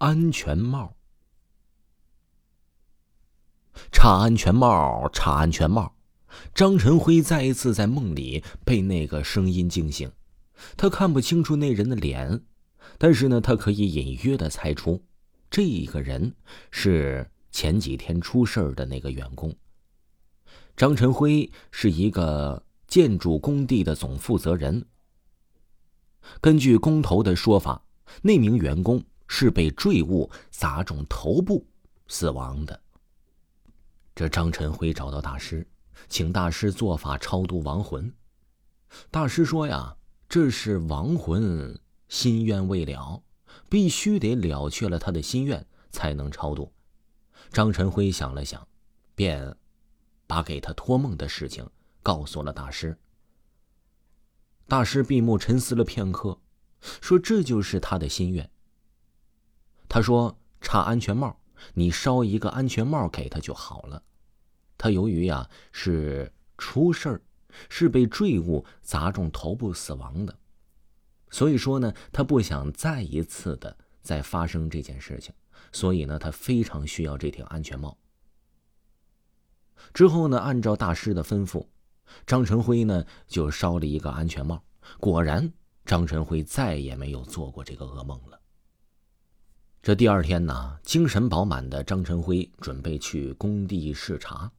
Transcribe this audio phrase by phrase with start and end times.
[0.00, 0.96] 安全帽。
[3.92, 5.94] 插安全帽，插安全帽。
[6.54, 10.10] 张晨辉再一次在梦里被那个声音惊醒。
[10.78, 12.42] 他看不清楚那人的脸，
[12.96, 15.04] 但是呢，他可以隐约的猜出，
[15.50, 16.34] 这个人
[16.70, 19.54] 是前几天出事的那个员工。
[20.78, 24.86] 张晨辉是一个建筑工地的总负责人。
[26.40, 27.84] 根据工头的说法，
[28.22, 31.64] 那名员工是被坠物砸中头部
[32.08, 32.82] 死亡的。
[34.12, 35.64] 这张晨辉找到大师，
[36.08, 38.12] 请大师做法超度亡魂。
[39.08, 39.96] 大师说呀，
[40.28, 43.22] 这是亡魂心愿未了，
[43.68, 46.72] 必须得了却了他的心愿才能超度。
[47.52, 48.66] 张晨辉想了想，
[49.14, 49.56] 便
[50.26, 51.64] 把给他托梦的事情
[52.02, 52.98] 告诉了大师。
[54.66, 56.40] 大师闭目沉思了片刻，
[57.00, 58.50] 说：“这就是他的心愿。”
[59.90, 61.36] 他说：“插安全帽，
[61.74, 64.00] 你烧一个安全帽给他就好了。
[64.78, 67.22] 他由于呀是出事儿，
[67.68, 70.38] 是被坠物砸中头部死亡的，
[71.28, 75.34] 所以说呢，他不想再一次的再发生这件事情，
[75.72, 77.98] 所以呢，他非常需要这顶安全帽。”
[79.92, 81.66] 之后呢，按照大师的吩咐。
[82.24, 84.62] 张晨辉呢，就烧了一个安全帽。
[85.00, 85.52] 果然，
[85.84, 88.39] 张晨辉再也没有做过这个噩梦了。
[89.82, 94.50] 这第二天呢，精神饱满的张晨辉准备去工地视察，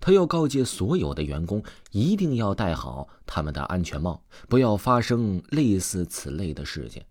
[0.00, 7.04] 他要告诫所有的员工一定要戴好他们的安全帽，不要发生类似此类的事件。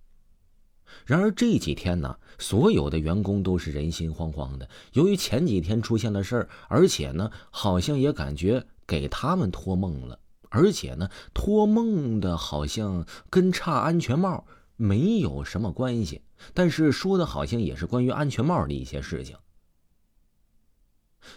[1.05, 4.69] 然而这几天呢，所有的员工都是人心惶惶的。
[4.93, 8.65] 由于前几天出现了事儿，而且呢，好像也感觉。
[8.87, 14.45] 给他们托梦了，而且呢，托梦的好像跟差安全帽
[14.77, 16.21] 没有什么关系，
[16.53, 19.35] 但是说的好像也是关于安全帽的一些事情。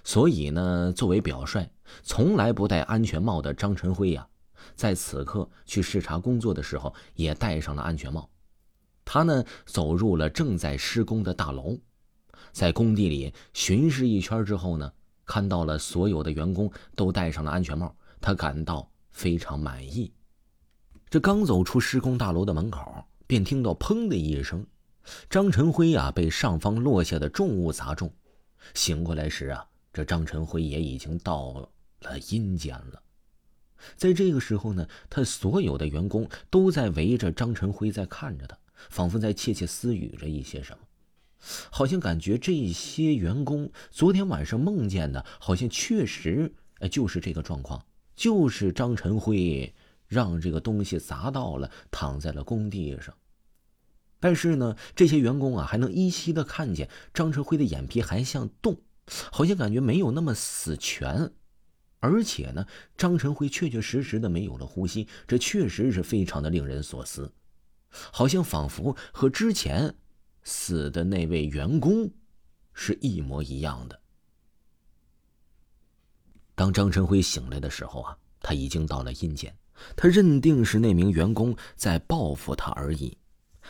[0.05, 1.69] 所以呢，作为表率，
[2.05, 4.28] 从来不戴安全帽的张晨辉呀，
[4.76, 8.31] 在此刻去视察工作的时候，也戴上了安全帽。
[9.04, 11.76] 他呢，走入了正在施工的大楼，
[12.53, 14.93] 在工地里巡视一圈之后呢。
[15.26, 20.12] 看到了所有的员工都戴上了安全帽，他感到非常满意。
[21.09, 24.66] 这刚走出施工大楼的门口，便听到“砰”的一声，
[25.28, 28.12] 张晨辉啊被上方落下的重物砸中。
[28.74, 31.70] 醒过来时啊，这张晨辉也已经到
[32.00, 33.00] 了阴间了。
[33.94, 38.58] 在这个时候呢，他所有的员工都在围着张晨辉在看着他，
[38.88, 40.78] 仿佛在窃窃私语着一些什么。
[41.70, 47.86] 好像感觉这些员工昨天晚上梦见的，好像确实哎就是这个状况，
[48.16, 49.72] 就是张晨辉
[50.10, 53.16] 让这个东西砸到了，躺在了工地上。
[54.19, 58.82] 但是呢，这些员工啊还能依稀的看见张晨辉的眼皮还像动，
[59.31, 61.32] 好像感觉没有那么死全，
[62.00, 62.66] 而且呢，
[62.99, 67.32] 张晨辉确确实实的没有了呼吸，这确实是非常的令人所思，
[67.88, 69.94] 好像仿佛和之前。
[70.43, 72.10] 死的那位员工
[72.72, 74.00] 是一模一样的。
[76.54, 79.54] 当张晨辉醒来的时候啊，他已经到了阴间。
[79.96, 83.16] 他认定是那名员工在报复他而已。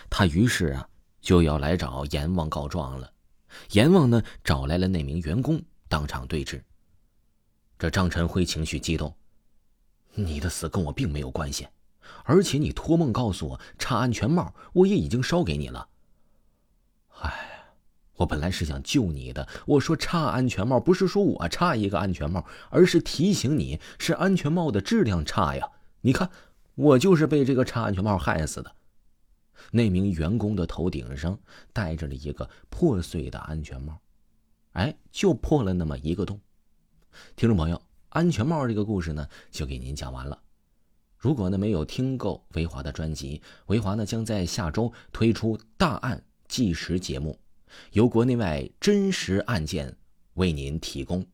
[0.08, 0.88] 他于是啊，
[1.20, 3.12] 就要来找阎王告状了。
[3.72, 6.64] 阎王呢，找来了那名员工，当场对质。
[7.78, 9.14] 这张晨辉情绪激动
[10.14, 11.66] ：“你的死跟我并没有关系，
[12.24, 15.88] 而且你托梦告诉我插安全帽，我也已经烧给你了。”
[17.22, 17.72] 哎，
[18.16, 19.48] 我本来是想救你的。
[19.66, 25.68] 我说插安全帽，不是说我插一个安全帽，而是提醒你是安全帽的质量差呀。
[26.00, 26.30] 你看，
[26.74, 28.74] 我就是被这个插安全帽害死的。
[29.70, 31.38] 那名员工的头顶上
[31.72, 34.00] 戴着了一个破碎的安全帽，
[34.72, 36.40] 哎，就破了那么一个洞。
[37.36, 40.40] 听众朋友，安全帽这个故事呢，就给您讲完了。
[41.18, 46.24] 如果呢没有听够维华的专辑，维华呢将在下周推出大案。
[46.48, 47.38] 纪实节目，
[47.92, 49.96] 由国内外真实案件
[50.34, 51.24] 为您提供，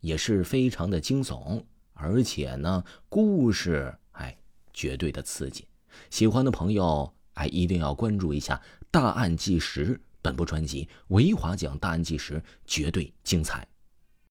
[0.00, 1.64] 也是非常的惊悚，
[2.00, 4.36] 而且呢，故事哎
[4.72, 5.66] 绝对的刺激。
[6.10, 8.54] 喜欢的朋友哎一定要关注一下
[8.90, 13.66] 《大案纪实》本部专辑，维华讲大案纪实绝对精彩。